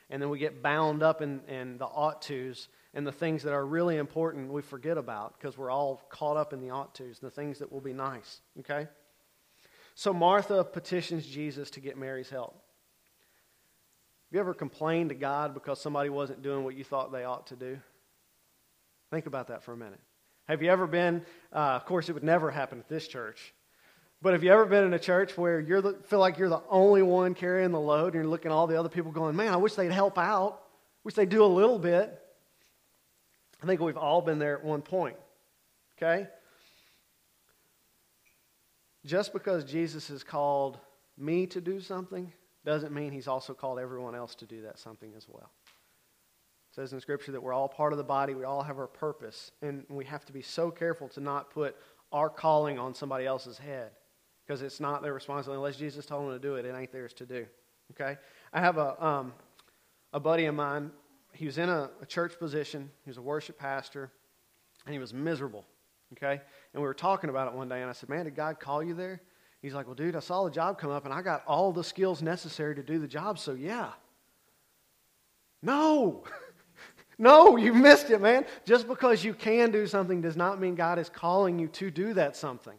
[0.10, 3.52] and then we get bound up in, in the ought tos and the things that
[3.52, 7.20] are really important we forget about because we're all caught up in the ought tos,
[7.20, 8.40] and the things that will be nice.
[8.62, 8.88] Okay?
[9.94, 12.54] So Martha petitions Jesus to get Mary's help.
[12.54, 17.48] Have you ever complained to God because somebody wasn't doing what you thought they ought
[17.48, 17.78] to do?
[19.12, 20.00] Think about that for a minute.
[20.48, 23.54] Have you ever been, uh, of course, it would never happen at this church,
[24.22, 27.02] but have you ever been in a church where you feel like you're the only
[27.02, 29.58] one carrying the load and you're looking at all the other people going, man, I
[29.58, 30.62] wish they'd help out.
[31.04, 32.20] Wish they'd do a little bit.
[33.62, 35.18] I think we've all been there at one point.
[35.98, 36.28] Okay?
[39.06, 40.80] Just because Jesus has called
[41.18, 42.32] me to do something
[42.66, 45.52] doesn't mean he's also called everyone else to do that something as well
[46.76, 49.52] says in Scripture that we're all part of the body, we all have our purpose,
[49.62, 51.78] and we have to be so careful to not put
[52.12, 53.92] our calling on somebody else's head
[54.46, 55.58] because it's not their responsibility.
[55.58, 57.46] Unless Jesus told them to do it, it ain't theirs to do.
[57.92, 58.18] Okay?
[58.52, 59.34] I have a, um,
[60.12, 60.92] a buddy of mine.
[61.32, 64.12] He was in a, a church position, he was a worship pastor,
[64.86, 65.64] and he was miserable.
[66.12, 66.42] Okay?
[66.74, 68.84] And we were talking about it one day, and I said, Man, did God call
[68.84, 69.22] you there?
[69.62, 71.86] He's like, Well, dude, I saw the job come up, and I got all the
[71.86, 73.92] skills necessary to do the job, so yeah.
[75.62, 76.26] No!
[77.18, 78.46] No, you missed it, man.
[78.66, 82.14] Just because you can do something does not mean God is calling you to do
[82.14, 82.78] that something.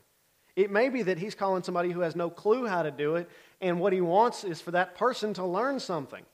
[0.55, 3.29] It may be that He's calling somebody who has no clue how to do it,
[3.61, 6.25] and what He wants is for that person to learn something.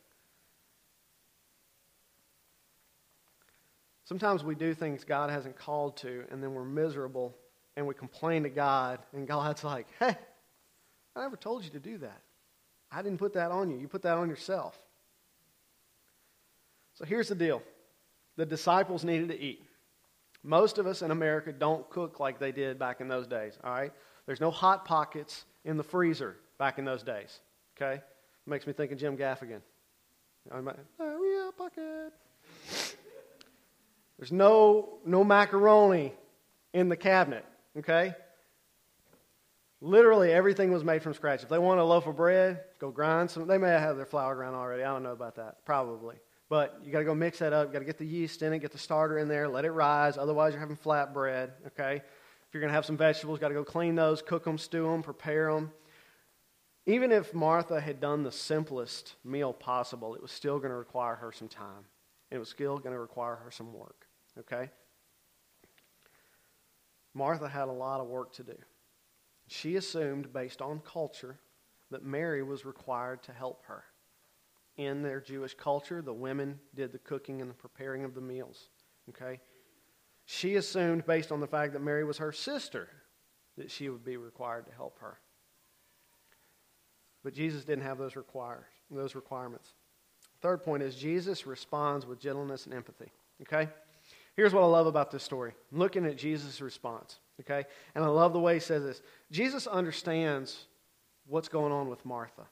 [4.04, 7.36] Sometimes we do things God hasn't called to, and then we're miserable,
[7.76, 10.16] and we complain to God, and God's like, hey,
[11.14, 12.20] I never told you to do that.
[12.90, 13.78] I didn't put that on you.
[13.78, 14.78] You put that on yourself.
[16.94, 17.62] So here's the deal
[18.36, 19.64] the disciples needed to eat.
[20.42, 23.72] Most of us in America don't cook like they did back in those days, all
[23.72, 23.92] right?
[24.26, 27.40] There's no hot pockets in the freezer back in those days,
[27.76, 28.02] okay?
[28.46, 29.60] Makes me think of Jim Gaffigan.
[30.98, 32.12] Hurry pocket.
[34.18, 36.12] There's no, no macaroni
[36.72, 37.44] in the cabinet,
[37.78, 38.14] okay?
[39.80, 41.42] Literally everything was made from scratch.
[41.42, 43.46] If they want a loaf of bread, go grind some.
[43.46, 44.84] They may have their flour ground already.
[44.84, 45.64] I don't know about that.
[45.64, 46.16] Probably.
[46.52, 47.68] But you got to go mix that up.
[47.68, 49.70] You got to get the yeast in it, get the starter in there, let it
[49.70, 50.18] rise.
[50.18, 51.54] Otherwise, you're having flat bread.
[51.68, 51.96] Okay.
[51.96, 54.82] If you're going to have some vegetables, got to go clean those, cook them, stew
[54.82, 55.72] them, prepare them.
[56.84, 61.14] Even if Martha had done the simplest meal possible, it was still going to require
[61.14, 61.86] her some time.
[62.30, 64.06] It was still going to require her some work.
[64.40, 64.68] Okay?
[67.14, 68.58] Martha had a lot of work to do.
[69.48, 71.38] She assumed, based on culture,
[71.90, 73.84] that Mary was required to help her
[74.76, 78.68] in their Jewish culture, the women did the cooking and the preparing of the meals.
[79.10, 79.40] Okay?
[80.24, 82.88] She assumed, based on the fact that Mary was her sister,
[83.58, 85.18] that she would be required to help her.
[87.22, 89.74] But Jesus didn't have those, requires, those requirements.
[90.40, 93.12] Third point is Jesus responds with gentleness and empathy.
[93.42, 93.68] Okay?
[94.34, 95.52] Here's what I love about this story.
[95.70, 97.18] Looking at Jesus' response.
[97.40, 97.64] Okay?
[97.94, 99.02] And I love the way he says this.
[99.30, 100.66] Jesus understands
[101.26, 102.46] what's going on with Martha.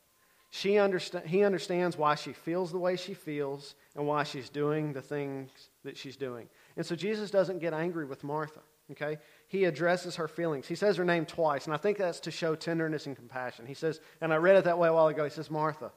[0.50, 4.92] She understand, he understands why she feels the way she feels and why she's doing
[4.92, 5.50] the things
[5.84, 6.48] that she's doing.
[6.76, 8.60] And so Jesus doesn't get angry with Martha.
[8.90, 9.18] Okay?
[9.46, 10.66] He addresses her feelings.
[10.66, 13.64] He says her name twice, and I think that's to show tenderness and compassion.
[13.66, 15.22] He says, and I read it that way a while ago.
[15.22, 15.92] He says, Martha,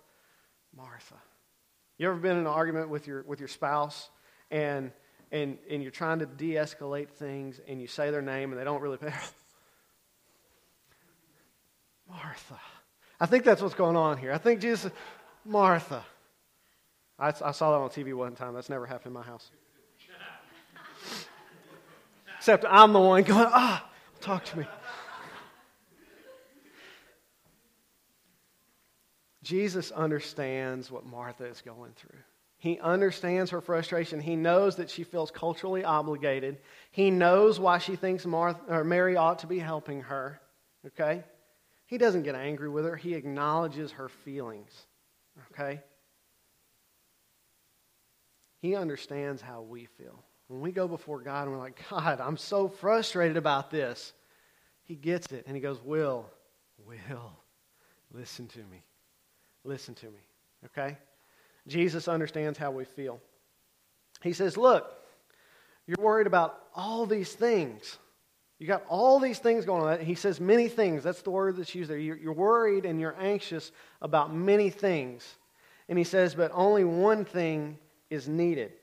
[0.78, 1.16] Martha.
[1.98, 4.10] You ever been in an argument with your, with your spouse
[4.52, 4.92] and,
[5.32, 8.64] and, and you're trying to de escalate things and you say their name and they
[8.64, 9.08] don't really pay?
[12.08, 12.60] Martha.
[13.24, 14.34] I think that's what's going on here.
[14.34, 14.92] I think Jesus,
[15.46, 16.04] Martha.
[17.18, 18.54] I, I saw that on TV one time.
[18.54, 19.50] That's never happened in my house.
[22.38, 24.66] Except I'm the one going, ah, talk to me.
[29.42, 32.20] Jesus understands what Martha is going through.
[32.58, 34.20] He understands her frustration.
[34.20, 36.58] He knows that she feels culturally obligated.
[36.92, 40.42] He knows why she thinks Martha, or Mary ought to be helping her.
[40.88, 41.24] Okay?
[41.94, 44.88] He doesn't get angry with her, he acknowledges her feelings.
[45.52, 45.80] Okay?
[48.64, 50.24] He understands how we feel.
[50.48, 54.14] When we go before God and we're like, God, I'm so frustrated about this,
[54.86, 56.26] he gets it and he goes, Will,
[56.84, 57.32] Will,
[58.12, 58.84] listen to me.
[59.64, 60.22] Listen to me.
[60.66, 60.98] Okay?
[61.68, 63.22] Jesus understands how we feel.
[64.24, 64.92] He says, Look,
[65.86, 68.00] you're worried about all these things.
[68.60, 70.06] You got all these things going on.
[70.06, 71.04] He says many things.
[71.04, 71.98] That's the word that's used there.
[71.98, 75.38] You're worried and you're anxious about many things.
[75.90, 77.78] And he says, but only one thing
[78.10, 78.74] is needed.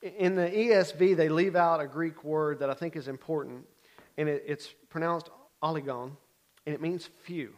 [0.00, 3.66] In the ESV, they leave out a Greek word that I think is important,
[4.16, 5.28] and it's pronounced
[5.62, 6.12] oligon,
[6.64, 7.52] and it means few.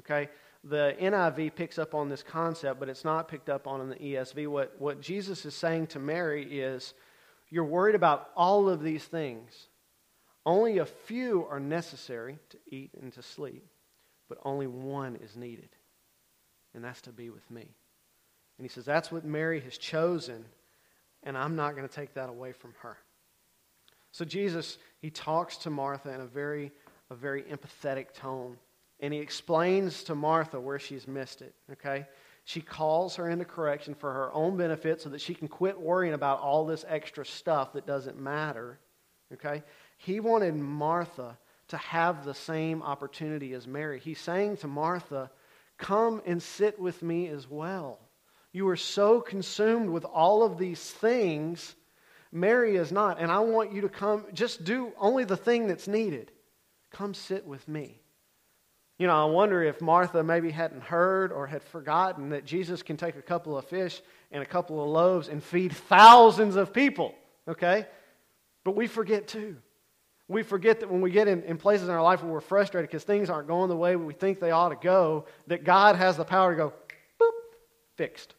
[0.00, 0.28] Okay?
[0.64, 3.96] The NIV picks up on this concept, but it's not picked up on in the
[3.96, 4.48] ESV.
[4.48, 6.92] What, what Jesus is saying to Mary is,
[7.48, 9.68] You're worried about all of these things
[10.46, 13.66] only a few are necessary to eat and to sleep,
[14.28, 15.68] but only one is needed,
[16.72, 17.66] and that's to be with me.
[18.58, 20.44] And he says, That's what Mary has chosen,
[21.24, 22.96] and I'm not going to take that away from her.
[24.12, 26.70] So Jesus, he talks to Martha in a very,
[27.10, 28.56] a very empathetic tone,
[29.00, 32.06] and he explains to Martha where she's missed it, okay?
[32.44, 36.14] She calls her into correction for her own benefit so that she can quit worrying
[36.14, 38.78] about all this extra stuff that doesn't matter,
[39.34, 39.64] okay?
[39.96, 44.00] He wanted Martha to have the same opportunity as Mary.
[44.00, 45.30] He's saying to Martha,
[45.78, 47.98] Come and sit with me as well.
[48.52, 51.74] You are so consumed with all of these things.
[52.32, 53.20] Mary is not.
[53.20, 56.32] And I want you to come, just do only the thing that's needed.
[56.90, 58.00] Come sit with me.
[58.98, 62.96] You know, I wonder if Martha maybe hadn't heard or had forgotten that Jesus can
[62.96, 64.00] take a couple of fish
[64.32, 67.14] and a couple of loaves and feed thousands of people,
[67.46, 67.86] okay?
[68.64, 69.56] But we forget too.
[70.28, 72.90] We forget that when we get in, in places in our life where we're frustrated
[72.90, 76.16] because things aren't going the way we think they ought to go, that God has
[76.16, 76.72] the power to go,
[77.20, 77.30] boop,
[77.96, 78.34] fixed.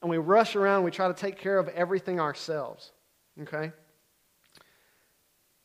[0.00, 2.92] And we rush around, we try to take care of everything ourselves.
[3.42, 3.72] Okay?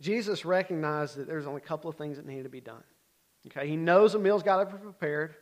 [0.01, 2.83] Jesus recognized that there's only a couple of things that needed to be done.
[3.47, 3.67] Okay?
[3.67, 5.35] He knows a meal's got to be prepared.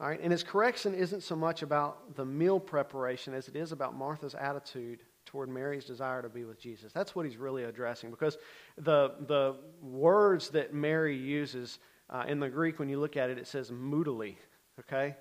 [0.00, 0.18] All right?
[0.20, 4.34] And his correction isn't so much about the meal preparation as it is about Martha's
[4.34, 6.92] attitude toward Mary's desire to be with Jesus.
[6.92, 8.38] That's what he's really addressing because
[8.76, 11.78] the, the words that Mary uses
[12.10, 14.38] uh, in the Greek, when you look at it, it says moodily,
[14.80, 15.16] okay?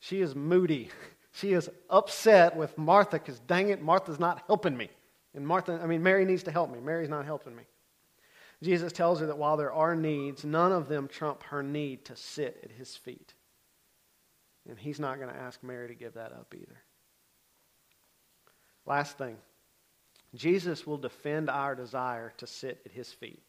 [0.00, 0.90] She is moody.
[1.36, 4.88] She is upset with Martha because, dang it, Martha's not helping me.
[5.34, 6.78] And Martha, I mean, Mary needs to help me.
[6.78, 7.64] Mary's not helping me.
[8.62, 12.14] Jesus tells her that while there are needs, none of them trump her need to
[12.14, 13.34] sit at his feet.
[14.68, 16.83] And he's not going to ask Mary to give that up either.
[18.86, 19.36] Last thing
[20.34, 23.42] Jesus will defend our desire to sit at his feet.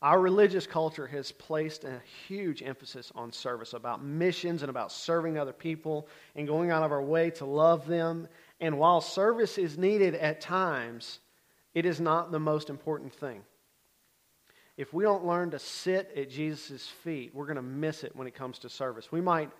[0.00, 5.38] Our religious culture has placed a huge emphasis on service, about missions and about serving
[5.38, 8.26] other people and going out of our way to love them.
[8.60, 11.20] And while service is needed at times,
[11.72, 13.42] it is not the most important thing.
[14.76, 18.26] If we don't learn to sit at Jesus' feet, we're going to miss it when
[18.26, 19.12] it comes to service.
[19.12, 19.50] We might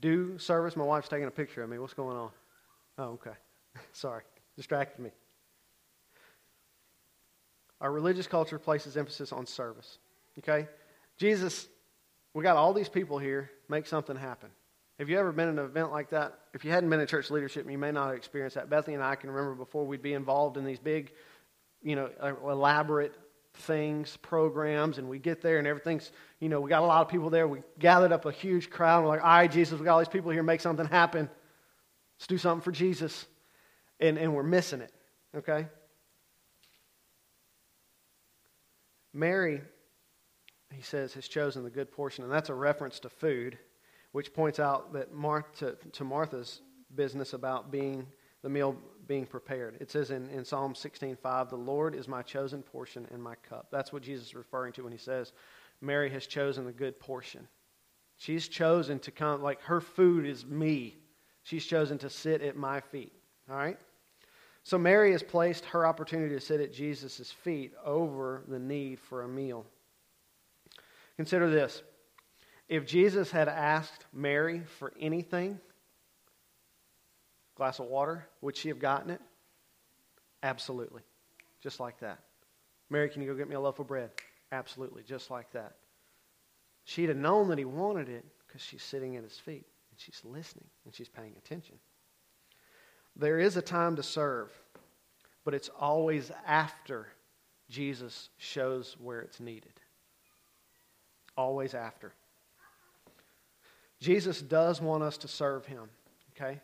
[0.00, 0.74] do service.
[0.74, 1.78] My wife's taking a picture of me.
[1.78, 2.30] What's going on?
[2.98, 3.34] Oh, okay.
[3.92, 4.22] Sorry.
[4.56, 5.10] Distracted me.
[7.80, 9.98] Our religious culture places emphasis on service.
[10.38, 10.68] Okay?
[11.16, 11.66] Jesus,
[12.32, 14.50] we got all these people here, make something happen.
[14.98, 16.38] Have you ever been in an event like that?
[16.52, 18.70] If you hadn't been in church leadership, you may not have experienced that.
[18.70, 21.12] Bethany and I can remember before we'd be involved in these big,
[21.82, 23.12] you know, uh, elaborate
[23.54, 27.08] things, programs, and we get there and everything's, you know, we got a lot of
[27.08, 27.48] people there.
[27.48, 28.98] We gathered up a huge crowd.
[28.98, 31.28] And we're like, all right, Jesus, we got all these people here, make something happen.
[32.18, 33.26] Let's do something for Jesus.
[34.00, 34.92] And, and we're missing it,
[35.34, 35.66] okay?
[39.12, 39.60] Mary,
[40.72, 43.56] he says, has chosen the good portion, and that's a reference to food,
[44.12, 46.60] which points out that Martha, to Martha's
[46.94, 48.06] business about being
[48.42, 48.76] the meal
[49.06, 49.76] being prepared.
[49.80, 53.68] It says in, in Psalm 16:5, "The Lord is my chosen portion and my cup."
[53.70, 55.32] That's what Jesus is referring to when he says,
[55.80, 57.48] "Mary has chosen the good portion."
[58.16, 60.96] She's chosen to come like her food is me.
[61.42, 63.12] She's chosen to sit at my feet.
[63.50, 63.78] All right?
[64.62, 69.22] So Mary has placed her opportunity to sit at Jesus' feet over the need for
[69.22, 69.66] a meal.
[71.16, 71.82] Consider this.
[72.68, 75.60] If Jesus had asked Mary for anything,
[77.56, 79.20] glass of water, would she have gotten it?
[80.42, 81.02] Absolutely.
[81.62, 82.20] Just like that.
[82.88, 84.10] Mary, can you go get me a loaf of bread?
[84.50, 85.02] Absolutely.
[85.02, 85.74] Just like that.
[86.84, 90.20] She'd have known that he wanted it because she's sitting at his feet and she's
[90.24, 91.76] listening and she's paying attention.
[93.16, 94.50] There is a time to serve,
[95.44, 97.06] but it's always after
[97.68, 99.72] Jesus shows where it's needed.
[101.36, 102.12] Always after.
[104.00, 105.88] Jesus does want us to serve him,
[106.36, 106.60] okay?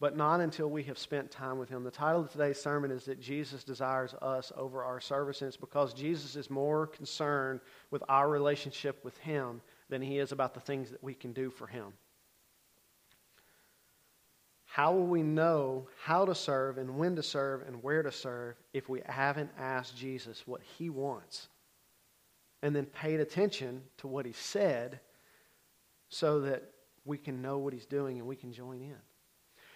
[0.00, 1.82] But not until we have spent time with him.
[1.82, 5.56] The title of today's sermon is that Jesus desires us over our service, and it's
[5.56, 10.60] because Jesus is more concerned with our relationship with him than he is about the
[10.60, 11.92] things that we can do for him.
[14.78, 18.54] How will we know how to serve and when to serve and where to serve
[18.72, 21.48] if we haven't asked Jesus what he wants
[22.62, 25.00] and then paid attention to what he said
[26.10, 26.62] so that
[27.04, 28.94] we can know what he's doing and we can join in?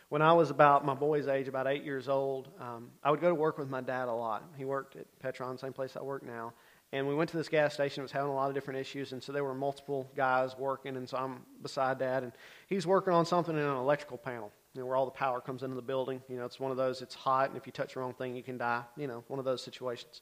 [0.09, 3.29] When I was about my boy's age, about eight years old, um, I would go
[3.29, 4.45] to work with my dad a lot.
[4.57, 6.53] He worked at Petron, same place I work now.
[6.93, 8.03] And we went to this gas station.
[8.03, 10.97] It was having a lot of different issues, and so there were multiple guys working.
[10.97, 12.31] And so I'm beside Dad, and
[12.69, 15.63] he's working on something in an electrical panel you know, where all the power comes
[15.63, 16.23] into the building.
[16.29, 18.35] You know, it's one of those, it's hot, and if you touch the wrong thing,
[18.35, 18.83] you can die.
[18.97, 20.21] You know, one of those situations.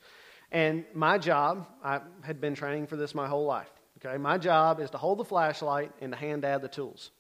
[0.51, 3.71] And my job, I had been training for this my whole life.
[4.05, 7.11] Okay, my job is to hold the flashlight and to hand Dad the tools.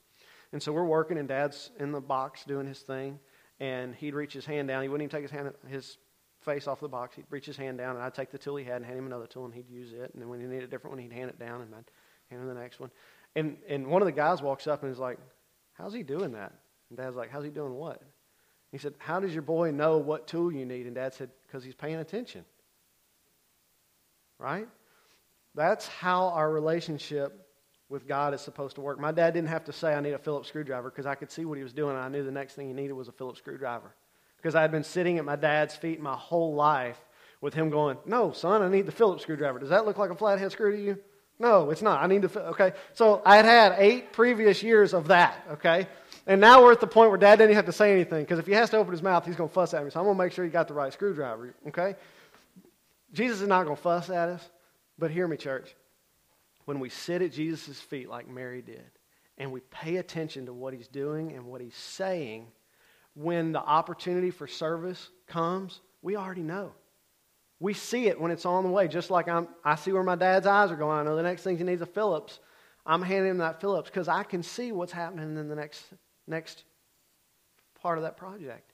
[0.52, 3.20] And so we're working, and Dad's in the box doing his thing,
[3.60, 4.82] and he'd reach his hand down.
[4.82, 5.98] He wouldn't even take his hand, his
[6.40, 7.14] face off the box.
[7.14, 9.06] He'd reach his hand down, and I'd take the tool he had and hand him
[9.06, 10.10] another tool, and he'd use it.
[10.12, 11.90] And then when he needed a different one, he'd hand it down, and I'd
[12.30, 12.90] hand him the next one.
[13.36, 15.18] And and one of the guys walks up and is like,
[15.74, 16.52] "How's he doing that?"
[16.90, 18.02] And Dad's like, How's he doing what?
[18.70, 20.86] He said, How does your boy know what tool you need?
[20.86, 22.44] And Dad said, Because he's paying attention.
[24.38, 24.68] Right?
[25.54, 27.46] That's how our relationship
[27.88, 29.00] with God is supposed to work.
[29.00, 31.44] My dad didn't have to say, I need a Phillips screwdriver because I could see
[31.44, 31.96] what he was doing.
[31.96, 33.92] And I knew the next thing he needed was a Phillips screwdriver.
[34.36, 36.98] Because I had been sitting at my dad's feet my whole life
[37.40, 39.58] with him going, No, son, I need the Phillips screwdriver.
[39.58, 40.98] Does that look like a flathead screw to you?
[41.38, 42.02] No, it's not.
[42.02, 42.72] I need to, okay?
[42.94, 45.88] So I had had eight previous years of that, okay?
[46.30, 48.46] And now we're at the point where dad doesn't have to say anything because if
[48.46, 49.90] he has to open his mouth, he's going to fuss at me.
[49.90, 51.96] So I'm going to make sure he got the right screwdriver, okay?
[53.12, 54.48] Jesus is not going to fuss at us,
[54.96, 55.74] but hear me, church.
[56.66, 58.84] When we sit at Jesus' feet like Mary did,
[59.38, 62.46] and we pay attention to what he's doing and what he's saying,
[63.14, 66.70] when the opportunity for service comes, we already know.
[67.58, 70.14] We see it when it's on the way, just like I'm, I see where my
[70.14, 70.96] dad's eyes are going.
[70.96, 72.38] I know the next thing he needs a Phillips.
[72.86, 75.82] I'm handing him that Phillips because I can see what's happening in the next
[76.30, 76.64] next
[77.82, 78.72] part of that project.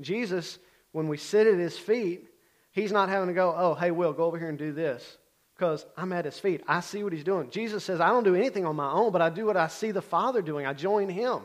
[0.00, 0.58] Jesus
[0.94, 2.28] when we sit at his feet,
[2.70, 5.18] he's not having to go, oh, hey, Will, go over here and do this
[5.56, 6.62] because I'm at his feet.
[6.68, 7.50] I see what he's doing.
[7.50, 9.90] Jesus says, I don't do anything on my own, but I do what I see
[9.90, 10.66] the Father doing.
[10.66, 11.40] I join him.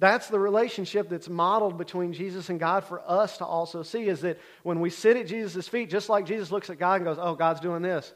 [0.00, 4.22] That's the relationship that's modeled between Jesus and God for us to also see is
[4.22, 7.18] that when we sit at Jesus' feet, just like Jesus looks at God and goes,
[7.20, 8.12] Oh, God's doing this.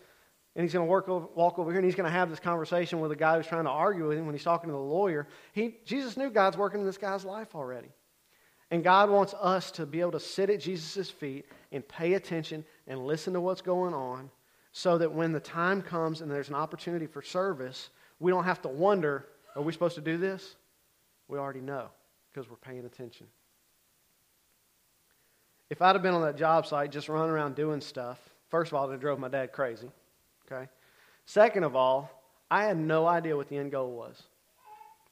[0.59, 3.13] And he's going to walk over here and he's going to have this conversation with
[3.13, 5.29] a guy who's trying to argue with him when he's talking to the lawyer.
[5.53, 7.91] He, Jesus knew God's working in this guy's life already.
[8.73, 12.65] And God wants us to be able to sit at Jesus' feet and pay attention
[12.89, 14.31] and listen to what's going on
[14.73, 18.61] so that when the time comes and there's an opportunity for service, we don't have
[18.63, 20.57] to wonder, are we supposed to do this?
[21.29, 21.87] We already know
[22.33, 23.29] because we're paying attention.
[25.71, 28.75] If I'd have been on that job site just running around doing stuff, first of
[28.77, 29.89] all, it drove my dad crazy.
[30.51, 30.69] Okay?
[31.27, 32.11] Second of all,
[32.51, 34.23] I had no idea what the end goal was.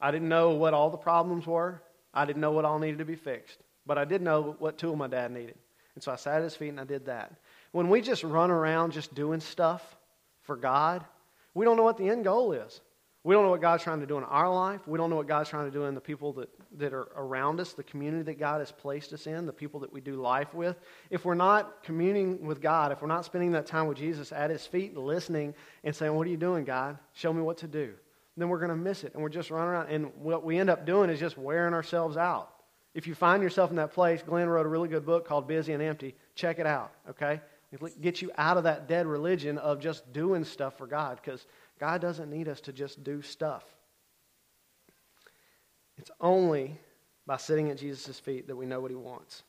[0.01, 1.81] I didn't know what all the problems were.
[2.13, 3.59] I didn't know what all needed to be fixed.
[3.85, 5.55] But I did know what tool my dad needed.
[5.95, 7.33] And so I sat at his feet and I did that.
[7.71, 9.97] When we just run around just doing stuff
[10.43, 11.03] for God,
[11.53, 12.81] we don't know what the end goal is.
[13.27, 14.87] We don't know what God's trying to do in our life.
[14.87, 16.47] We don't know what God's trying to do in the people that,
[16.77, 19.91] that are around us, the community that God has placed us in, the people that
[19.91, 20.79] we do life with.
[21.09, 24.49] If we're not communing with God, if we're not spending that time with Jesus at
[24.49, 25.53] his feet, listening
[25.83, 26.99] and saying, What are you doing, God?
[27.15, 27.95] Show me what to do,
[28.37, 29.13] then we're going to miss it.
[29.13, 29.89] And we're just running around.
[29.89, 32.53] And what we end up doing is just wearing ourselves out.
[32.93, 35.73] If you find yourself in that place, Glenn wrote a really good book called Busy
[35.73, 36.15] and Empty.
[36.35, 37.41] Check it out, okay?
[37.73, 41.45] It gets you out of that dead religion of just doing stuff for God because
[41.79, 43.63] God doesn't need us to just do stuff.
[45.97, 46.79] It's only
[47.25, 49.43] by sitting at Jesus' feet that we know what he wants.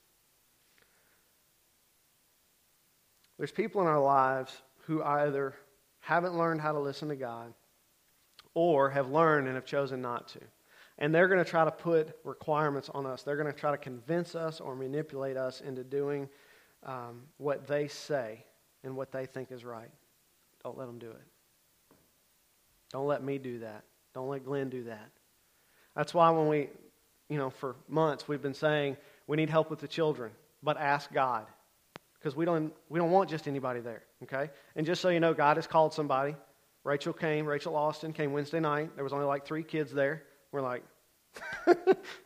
[3.38, 4.52] There's people in our lives
[4.86, 5.54] who either
[6.00, 7.54] haven't learned how to listen to God
[8.54, 10.40] or have learned and have chosen not to.
[10.98, 13.22] And they're going to try to put requirements on us.
[13.22, 16.28] They're going to try to convince us or manipulate us into doing
[16.84, 18.44] um, what they say
[18.82, 19.90] and what they think is right.
[20.64, 21.22] Don't let them do it.
[22.92, 23.84] Don't let me do that.
[24.14, 25.10] Don't let Glenn do that.
[25.94, 26.68] That's why when we,
[27.28, 30.32] you know, for months we've been saying we need help with the children,
[30.62, 31.46] but ask God.
[32.18, 34.50] Because we don't, we don't want just anybody there, okay?
[34.74, 36.34] And just so you know, God has called somebody.
[36.82, 38.94] Rachel came, Rachel Austin came Wednesday night.
[38.96, 40.24] There was only like three kids there.
[40.50, 40.82] We're like,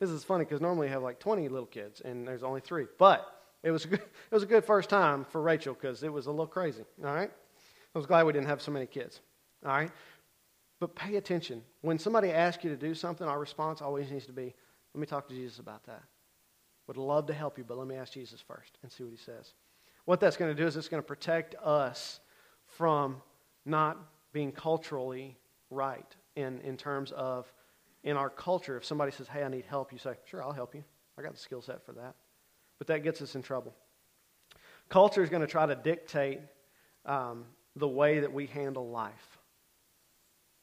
[0.00, 2.86] this is funny because normally you have like 20 little kids, and there's only three.
[2.98, 3.26] But
[3.62, 6.30] it was good, it was a good first time for Rachel because it was a
[6.30, 7.30] little crazy, all right?
[7.94, 9.20] I was glad we didn't have so many kids,
[9.64, 9.90] all right?
[10.82, 11.62] But pay attention.
[11.82, 14.52] When somebody asks you to do something, our response always needs to be,
[14.92, 16.02] let me talk to Jesus about that.
[16.88, 19.16] Would love to help you, but let me ask Jesus first and see what he
[19.16, 19.54] says.
[20.06, 22.18] What that's going to do is it's going to protect us
[22.66, 23.22] from
[23.64, 23.96] not
[24.32, 25.36] being culturally
[25.70, 27.46] right in, in terms of
[28.02, 28.76] in our culture.
[28.76, 30.82] If somebody says, hey, I need help, you say, sure, I'll help you.
[31.16, 32.16] I got the skill set for that.
[32.78, 33.72] But that gets us in trouble.
[34.88, 36.40] Culture is going to try to dictate
[37.06, 37.44] um,
[37.76, 39.31] the way that we handle life.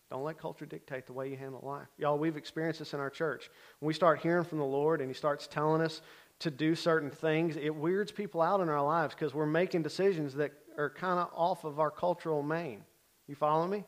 [0.10, 1.88] Don't let culture dictate the way you handle life.
[1.98, 3.50] Y'all, we've experienced this in our church.
[3.80, 6.02] When we start hearing from the Lord and He starts telling us
[6.40, 10.34] to do certain things, it weirds people out in our lives because we're making decisions
[10.36, 12.84] that are kind of off of our cultural main.
[13.28, 13.84] You follow me?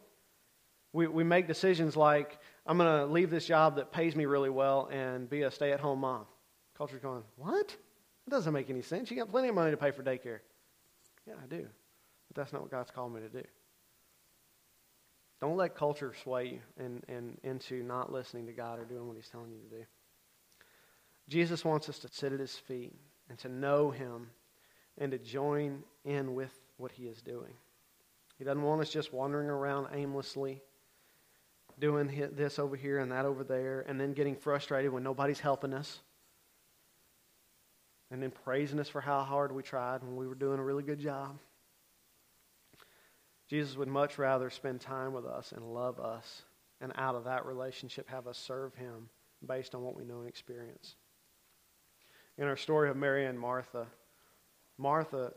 [0.94, 4.50] We, we make decisions like, I'm going to leave this job that pays me really
[4.50, 6.26] well and be a stay at home mom.
[6.78, 7.76] Culture's going, What?
[8.26, 9.10] That doesn't make any sense.
[9.10, 10.40] You got plenty of money to pay for daycare.
[11.26, 11.66] Yeah, I do.
[12.28, 13.44] But that's not what God's called me to do.
[15.42, 19.18] Don't let culture sway you and, and into not listening to God or doing what
[19.18, 19.84] He's telling you to do.
[21.28, 22.94] Jesus wants us to sit at His feet
[23.28, 24.30] and to know Him
[25.00, 27.54] and to join in with what He is doing.
[28.38, 30.62] He doesn't want us just wandering around aimlessly,
[31.80, 35.74] doing this over here and that over there, and then getting frustrated when nobody's helping
[35.74, 36.00] us,
[38.12, 40.84] and then praising us for how hard we tried when we were doing a really
[40.84, 41.40] good job.
[43.52, 46.44] Jesus would much rather spend time with us and love us,
[46.80, 49.10] and out of that relationship, have us serve Him
[49.46, 50.96] based on what we know and experience.
[52.38, 53.88] In our story of Mary and Martha,
[54.78, 55.34] Martha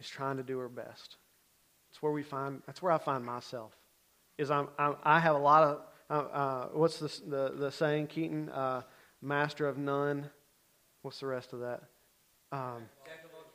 [0.00, 1.18] is trying to do her best.
[1.90, 2.62] That's where we find.
[2.64, 3.76] That's where I find myself.
[4.38, 8.06] Is I'm, I'm i have a lot of uh, uh, what's the, the, the saying,
[8.06, 8.48] Keaton?
[8.48, 8.80] Uh,
[9.20, 10.30] master of none.
[11.02, 11.82] What's the rest of that?
[12.52, 12.88] Um,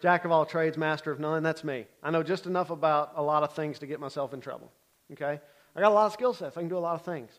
[0.01, 1.43] Jack of all trades, master of none.
[1.43, 1.85] That's me.
[2.01, 4.71] I know just enough about a lot of things to get myself in trouble.
[5.11, 5.39] Okay?
[5.75, 6.55] I got a lot of skill sets.
[6.55, 7.31] I can do a lot of things.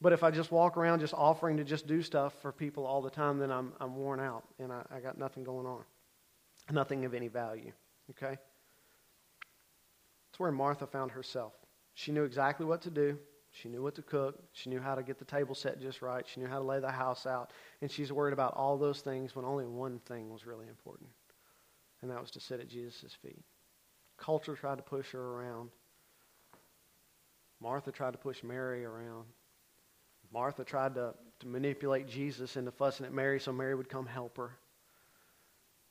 [0.00, 3.00] But if I just walk around just offering to just do stuff for people all
[3.00, 5.84] the time, then I'm, I'm worn out and I, I got nothing going on.
[6.70, 7.72] Nothing of any value.
[8.10, 8.36] Okay?
[10.26, 11.52] That's where Martha found herself.
[11.94, 13.16] She knew exactly what to do.
[13.52, 14.42] She knew what to cook.
[14.52, 16.26] She knew how to get the table set just right.
[16.28, 17.52] She knew how to lay the house out.
[17.80, 21.08] And she's worried about all those things when only one thing was really important
[22.02, 23.42] and that was to sit at Jesus' feet.
[24.16, 25.70] Culture tried to push her around.
[27.60, 29.24] Martha tried to push Mary around.
[30.32, 34.36] Martha tried to, to manipulate Jesus into fussing at Mary so Mary would come help
[34.36, 34.52] her.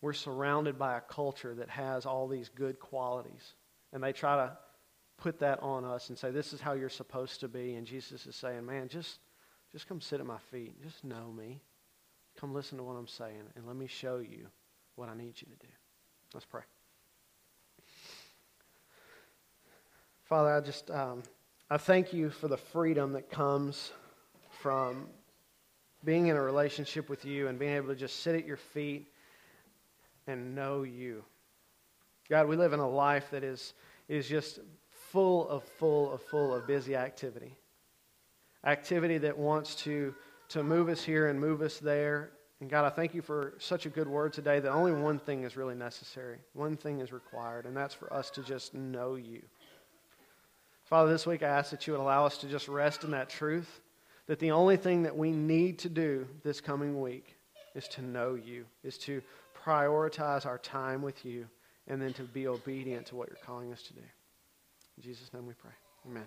[0.02, 3.54] We're surrounded by a culture that has all these good qualities,
[3.94, 4.58] and they try to
[5.18, 7.76] put that on us and say, This is how you're supposed to be.
[7.76, 9.20] And Jesus is saying, Man, just,
[9.72, 10.82] just come sit at my feet.
[10.84, 11.62] Just know me.
[12.40, 14.48] Come listen to what I'm saying, and let me show you
[14.96, 15.74] what I need you to do.
[16.36, 16.64] Let's pray.
[20.26, 21.24] Father, I just um,
[21.70, 23.94] I thank you for the freedom that comes
[24.50, 25.08] from
[26.04, 29.08] being in a relationship with you and being able to just sit at your feet
[30.28, 31.24] and know you.
[32.30, 33.74] God, we live in a life that is,
[34.10, 34.60] is just
[34.90, 37.56] full of, full of, full of busy activity.
[38.66, 40.14] Activity that wants to,
[40.50, 42.32] to move us here and move us there.
[42.62, 45.44] And God, I thank you for such a good word today that only one thing
[45.44, 46.38] is really necessary.
[46.54, 49.42] One thing is required, and that's for us to just know you.
[50.86, 53.30] Father, this week I ask that you would allow us to just rest in that
[53.30, 53.82] truth
[54.28, 57.36] that the only thing that we need to do this coming week
[57.76, 59.22] is to know you, is to
[59.64, 61.46] prioritize our time with you,
[61.88, 64.02] and then to be obedient to what you're calling us to do.
[64.98, 65.72] In Jesus' name we pray.
[66.08, 66.26] Amen.